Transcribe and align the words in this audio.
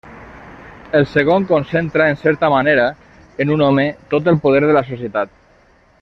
El 0.99 1.03
segon 1.11 1.43
concentra 1.51 2.07
en 2.13 2.17
certa 2.21 2.49
manera 2.53 2.87
en 3.45 3.51
un 3.57 3.61
home 3.69 3.87
tot 4.15 4.31
el 4.35 4.39
poder 4.47 4.63
de 4.69 4.77
la 4.79 4.87
societat. 4.93 5.37